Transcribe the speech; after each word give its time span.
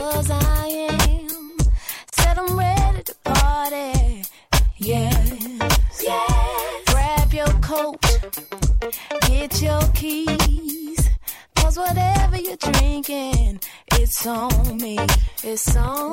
cause 0.00 0.30
I 0.30 0.66
am. 0.90 1.58
Said 2.16 2.38
I'm 2.38 2.58
ready 2.58 3.02
to 3.02 3.14
party. 3.22 4.22
Yes. 4.78 6.02
yes. 6.02 6.84
Grab 6.86 7.32
your 7.40 7.52
coat, 7.70 8.00
get 9.28 9.60
your 9.60 9.82
keys. 10.00 11.02
Cause 11.56 11.76
whatever 11.76 12.36
you're 12.46 12.62
drinking, 12.72 13.60
it's 13.92 14.26
on 14.26 14.78
me. 14.78 14.98
It's 15.42 15.76
on 15.76 16.09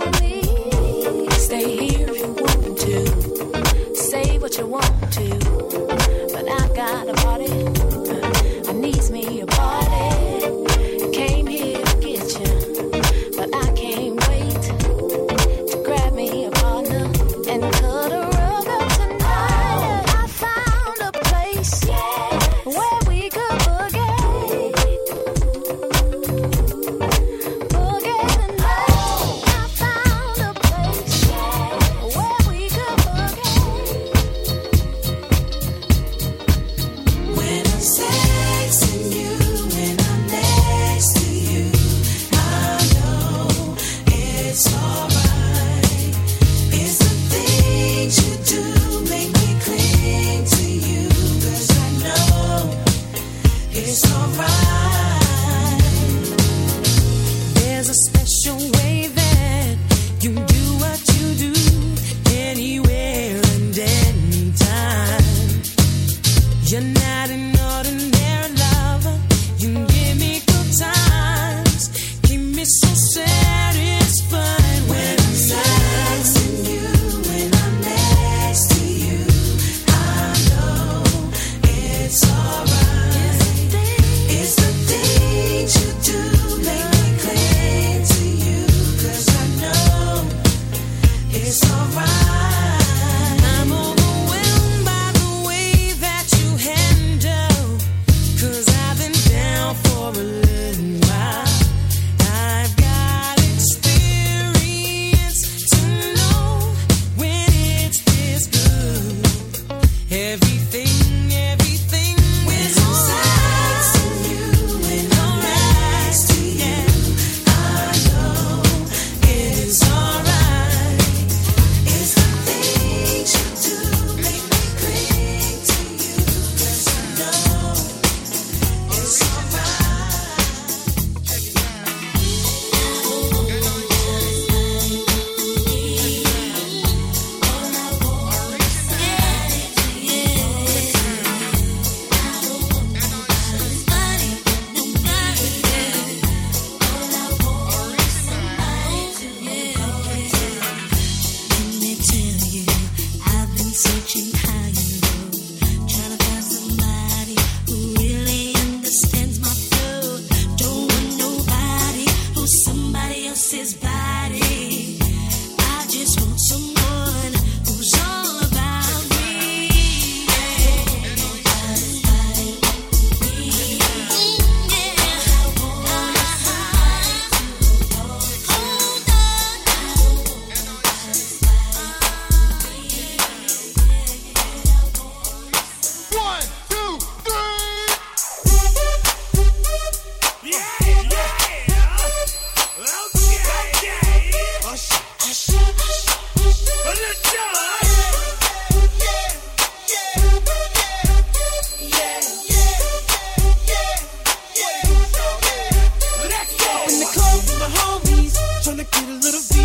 get 208.92 209.10
a 209.10 209.14
little 209.14 209.57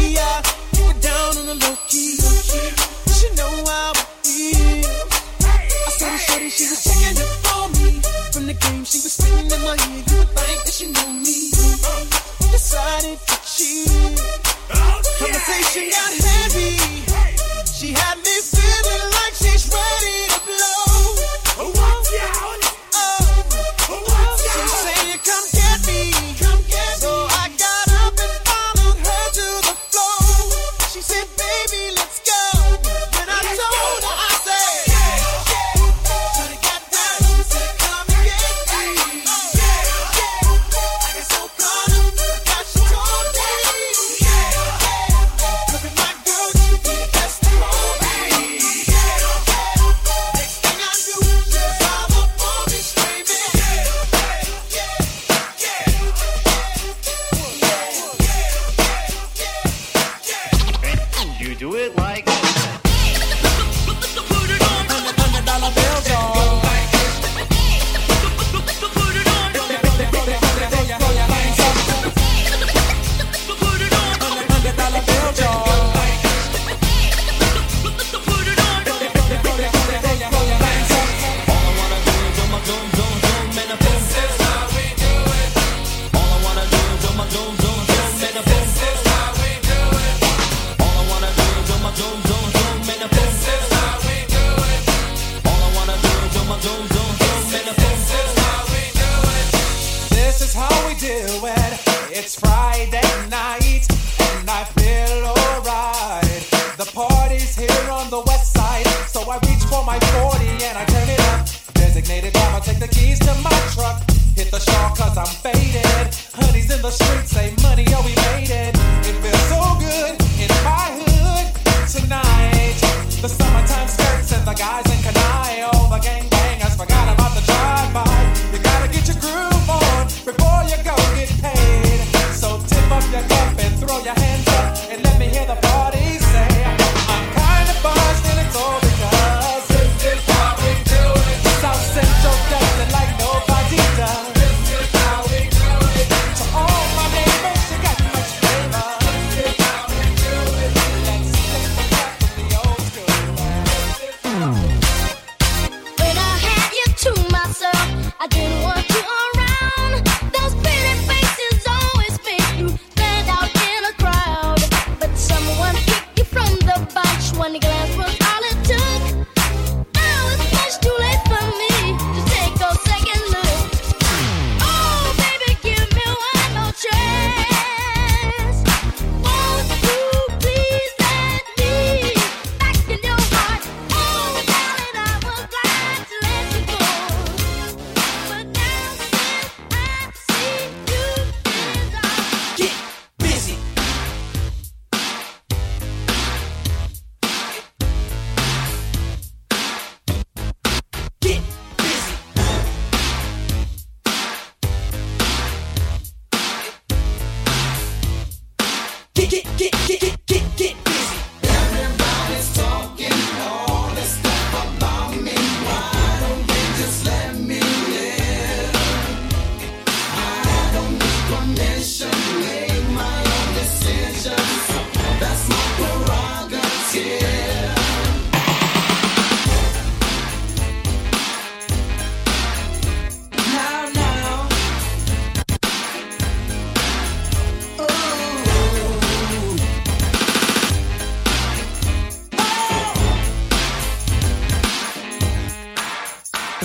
over. 167.98 168.21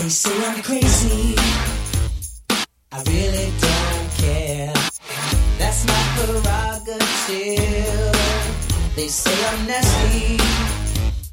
They 0.07 0.11
say 0.11 0.45
I'm 0.47 0.63
crazy. 0.63 1.35
I 2.93 3.03
really 3.11 3.51
don't 3.59 4.09
care. 4.15 4.73
That's 5.59 5.85
my 5.85 6.01
prerogative. 6.15 6.95
They 8.95 9.09
say 9.09 9.35
I'm 9.49 9.67
nasty, 9.67 10.37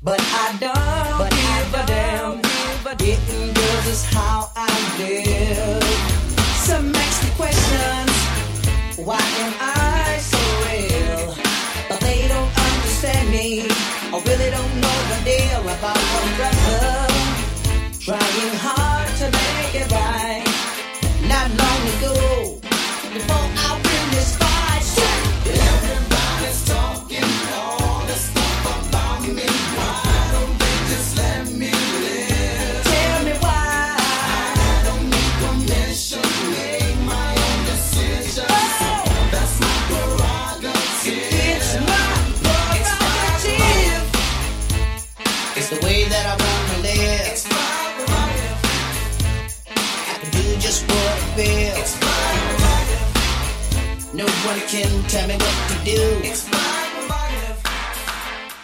but 0.02 0.20
I 0.20 0.56
don't 0.58 1.18
but 1.20 1.30
give 1.30 1.72
I 1.72 1.82
a 1.82 1.86
damn. 1.86 2.42
Give 2.42 2.98
Getting 2.98 3.54
girls 3.54 3.86
is 3.86 4.04
how 4.06 4.50
I 4.56 4.66
live. 4.98 5.84
Some 6.66 6.92
ask 6.96 7.32
questions. 7.36 8.23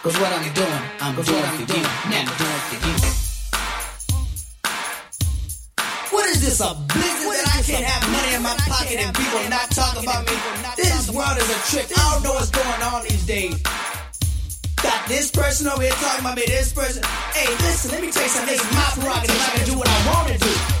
Cause 0.01 0.17
what 0.17 0.33
I'm 0.33 0.41
doing, 0.53 0.81
I'm 0.99 1.13
doing 1.13 1.29
what 1.29 1.45
I'm 1.45 1.61
for 1.61 1.77
you. 1.77 1.83
Now 2.09 2.25
I'm 2.25 2.33
doing 2.41 2.61
for 2.65 2.77
you. 2.81 2.97
What 6.09 6.25
is 6.33 6.41
this, 6.41 6.59
a 6.59 6.73
business 6.89 7.21
what 7.21 7.37
that 7.37 7.53
I 7.53 7.61
can't 7.61 7.85
have 7.85 8.01
money 8.09 8.33
in 8.33 8.41
my 8.41 8.57
pocket 8.65 8.97
and 8.97 9.15
people 9.15 9.45
not 9.47 9.69
talk 9.69 10.01
about 10.01 10.25
me? 10.25 10.33
This 10.75 11.05
world 11.11 11.37
is 11.37 11.45
a 11.53 11.59
trick. 11.69 11.85
I 11.95 12.13
don't 12.13 12.23
know 12.23 12.33
what's 12.33 12.49
going 12.49 12.81
on 12.81 13.03
these 13.03 13.27
days. 13.27 13.61
Got 14.81 15.07
this 15.07 15.29
person 15.29 15.67
over 15.67 15.83
here 15.83 15.91
talking 15.91 16.25
about 16.25 16.35
me, 16.35 16.45
this 16.47 16.73
person. 16.73 17.03
Hey, 17.37 17.45
listen, 17.61 17.91
let 17.91 18.01
me 18.01 18.09
tell 18.09 18.23
you 18.23 18.29
something. 18.29 18.57
This 18.57 18.65
is 18.65 18.73
my 18.73 18.89
prerogative. 18.97 19.37
I 19.37 19.49
can 19.53 19.65
do 19.69 19.77
what 19.77 19.87
I 19.87 20.01
want 20.09 20.33
to 20.33 20.37
do. 20.41 20.80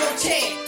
your 0.00 0.16
chance. 0.16 0.59